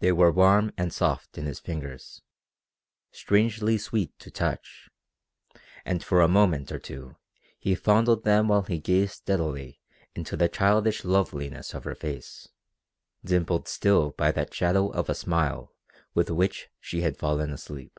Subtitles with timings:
[0.00, 2.20] They were warm and soft in his fingers,
[3.12, 4.90] strangely sweet to touch,
[5.86, 7.16] and for a moment or two
[7.58, 9.80] he fondled them while he gazed steadily
[10.14, 12.48] into the childish loveliness of her face,
[13.24, 15.74] dimpled still by that shadow of a smile
[16.12, 17.98] with which she had fallen asleep.